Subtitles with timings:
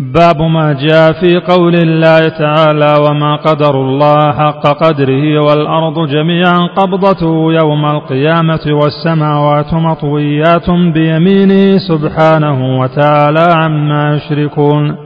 [0.00, 7.52] باب ما جاء في قول الله تعالى وما قدر الله حق قدره والأرض جميعا قبضته
[7.52, 14.96] يوم القيامة والسماوات مطويات بيمينه سبحانه وتعالى عما يشركون.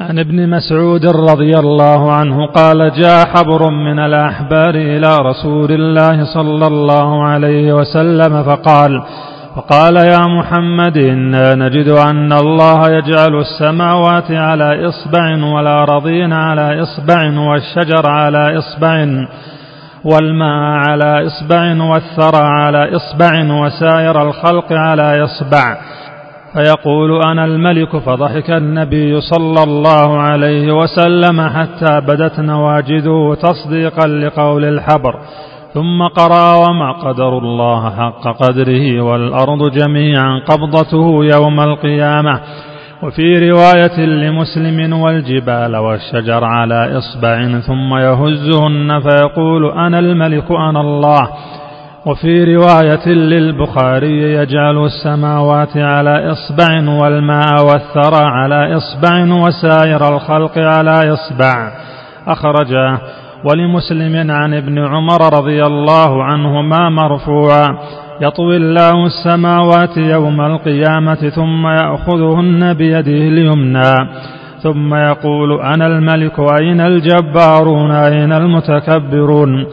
[0.00, 6.66] عن ابن مسعود رضي الله عنه قال جاء حبر من الأحبار إلى رسول الله صلى
[6.66, 9.02] الله عليه وسلم فقال
[9.56, 18.10] فقال يا محمد إنا نجد أن الله يجعل السماوات على إصبع والأرضين على إصبع والشجر
[18.10, 19.06] على إصبع
[20.04, 25.76] والماء على إصبع والثرى على إصبع وسائر الخلق على إصبع.
[26.52, 35.18] فيقول أنا الملك فضحك النبي صلى الله عليه وسلم حتى بدت نواجذه تصديقا لقول الحبر.
[35.74, 42.40] ثم قرأ وما قدر الله حق قدره والأرض جميعا قبضته يوم القيامة.
[43.02, 51.28] وفي رواية لمسلم والجبال والشجر على إصبع ثم يهزهن فيقول أنا الملك أنا الله.
[52.06, 61.72] وفي رواية للبخاري يجعل السماوات على إصبع والماء والثرى على إصبع وسائر الخلق على إصبع.
[62.28, 62.98] أخرجاه
[63.44, 67.78] ولمسلم عن ابن عمر رضي الله عنهما مرفوعا
[68.20, 73.92] يطوي الله السماوات يوم القيامة ثم يأخذهن بيده اليمنى
[74.62, 79.66] ثم يقول أنا الملك أين الجبارون أين المتكبرون؟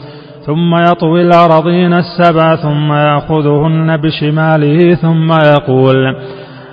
[0.46, 6.16] ثم يطوي الأرضين السبع ثم يأخذهن بشماله ثم يقول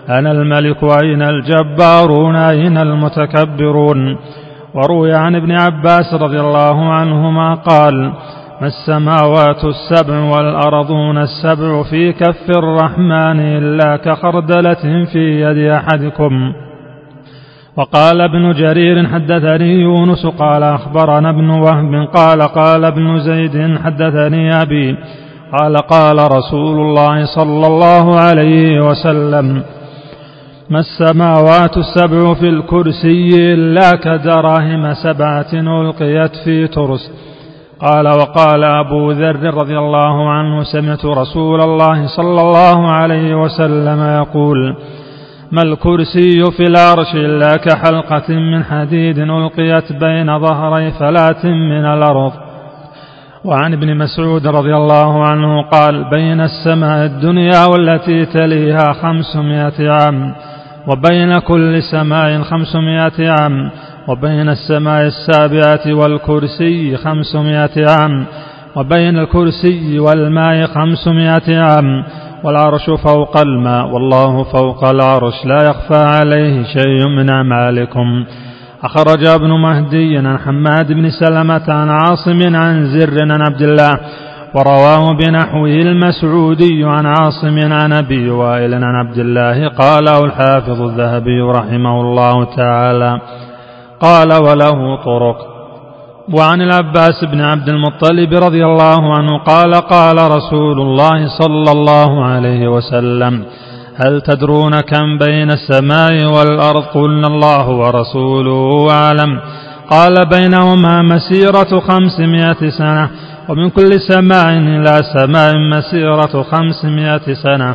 [0.09, 4.17] أنا الملك أين الجبارون أين المتكبرون؟
[4.75, 8.13] وروي عن ابن عباس رضي الله عنهما قال
[8.61, 16.53] ما السماوات السبع والأرضون السبع في كف الرحمن إلا كخردلة في يد أحدكم.
[17.77, 24.97] وقال ابن جرير حدثني يونس قال أخبرنا ابن وهب قال قال ابن زيد حدثني أبي
[25.59, 29.63] قال قال رسول الله صلى الله عليه وسلم
[30.71, 37.11] ما السماوات السبع في الكرسي إلا كدراهم سبعة ألقيت في ترس.
[37.81, 44.77] قال وقال أبو ذر رضي الله عنه سمعت رسول الله صلى الله عليه وسلم يقول
[45.53, 52.33] ما الكرسي في العرش إلا كحلقة من حديد ألقيت بين ظهري فلاة من الأرض.
[53.45, 60.35] وعن ابن مسعود رضي الله عنه قال بين السماء الدنيا والتي تليها خمسمائة عام.
[60.89, 63.71] وبين كل سماء خمسمائة عام
[64.09, 68.27] وبين السماء السابعة والكرسي خمسمائة عام
[68.77, 72.05] وبين الكرسي والماء خمسمائة عام
[72.45, 78.25] والعرش فوق الماء والله فوق العرش لا يخفى عليه شيء من أعمالكم.
[78.85, 83.91] أخرج ابن مهدي عن حماد بن سلمة عن عاصم عن زر عن عبد الله
[84.55, 92.01] ورواه بنحوه المسعودي عن عاصم عن أبي وائل عن عبد الله قاله الحافظ الذهبي رحمه
[92.01, 93.21] الله تعالى.
[94.01, 95.59] قال وله طرق.
[96.39, 102.69] وعن العباس بن عبد المطلب رضي الله عنه قال قال رسول الله صلى الله عليه
[102.69, 103.45] وسلم
[103.97, 109.41] هل تدرون كم بين السماء والأرض؟ قلنا الله ورسوله أعلم.
[109.91, 113.11] قال بينهما مسيرة خمسمائة سنة
[113.49, 117.75] ومن كل سماع إلى سماع مسيرة خمسمائة سنة.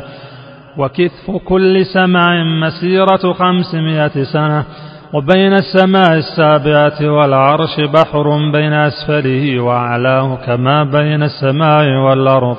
[0.78, 4.64] وكثف كل سماع مسيرة خمسمائة سنة.
[5.14, 12.58] وبين السماء السابعة والعرش بحر بين أسفله وأعلاه كما بين السماء والأرض.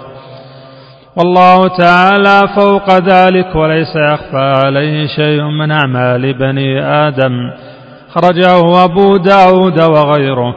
[1.16, 7.32] والله تعالى فوق ذلك وليس يخفى عليه شيء من أعمال بني آدم.
[8.14, 10.54] خرجه أبو داود وغيره.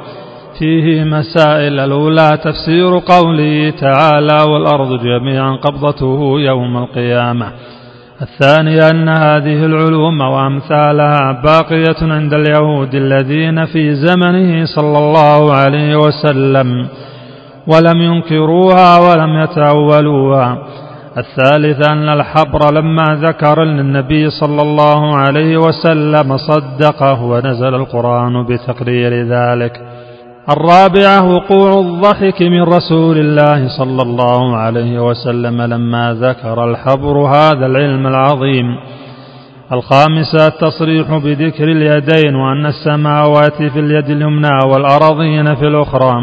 [0.59, 7.51] فيه مسائل الأولى تفسير قوله تعالى والأرض جميعا قبضته يوم القيامة.
[8.21, 16.87] الثانية أن هذه العلوم وأمثالها باقية عند اليهود الذين في زمنه صلى الله عليه وسلم
[17.67, 20.57] ولم ينكروها ولم يتأولوها.
[21.17, 29.81] الثالث أن الحبر لما ذكر للنبي صلى الله عليه وسلم صدقه ونزل القرآن بتقرير ذلك.
[30.49, 38.07] الرابعة وقوع الضحك من رسول الله صلى الله عليه وسلم لما ذكر الحبر هذا العلم
[38.07, 38.65] العظيم.
[39.71, 46.13] الخامسة التصريح بذكر اليدين وأن السماوات في اليد اليمنى والأراضين في الأخرى.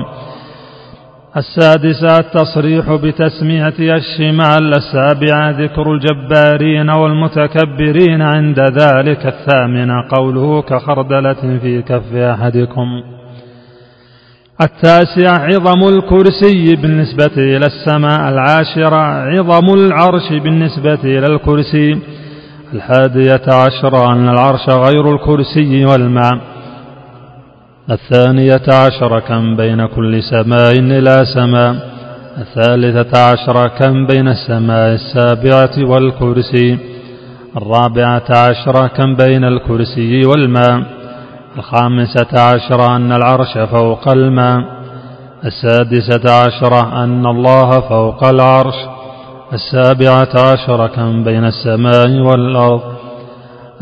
[1.36, 12.14] السادسة التصريح بتسمية الشمال السابعة ذكر الجبارين والمتكبرين عند ذلك الثامنة قوله كخردلة في كف
[12.14, 12.86] أحدكم.
[14.62, 21.98] التاسع عظم الكرسي بالنسبة إلى السماء العاشرة عظم العرش بالنسبة إلى الكرسي
[22.74, 26.53] الحادية عشرة أن العرش غير الكرسي والماء.
[27.90, 31.76] الثانية عشرة كم بين كل سماء إلى سماء؟
[32.38, 36.78] الثالثة عشرة كم بين السماء السابعة والكرسي؟
[37.56, 40.82] الرابعة عشرة كم بين الكرسي والماء؟
[41.56, 44.60] الخامسة عشرة أن العرش فوق الماء؟
[45.44, 48.74] السادسة عشرة أن الله فوق العرش؟
[49.52, 52.93] السابعة عشرة كم بين السماء والأرض؟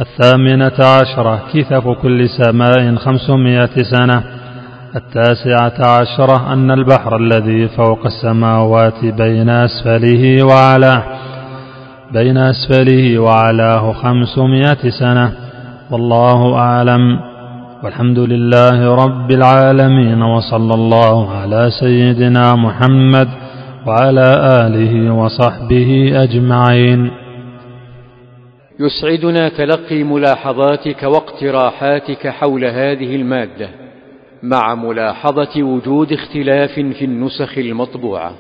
[0.01, 4.23] الثامنة عشرة كثف كل سماء خمسمائة سنة.
[4.97, 11.03] التاسعة عشرة أن البحر الذي فوق السماوات بين أسفله وعلاه
[12.13, 15.33] بين أسفله وعلاه خمسمائة سنة.
[15.91, 17.21] والله أعلم.
[17.85, 23.29] والحمد لله رب العالمين وصلى الله على سيدنا محمد
[23.87, 24.35] وعلى
[24.67, 27.22] آله وصحبه أجمعين.
[28.83, 33.69] يسعدنا تلقي ملاحظاتك واقتراحاتك حول هذه المادة
[34.43, 38.35] مع ملاحظة وجود اختلاف في النسخ المطبوعة.